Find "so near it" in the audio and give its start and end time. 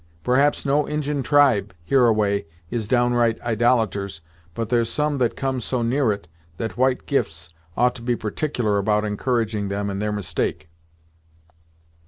5.61-6.27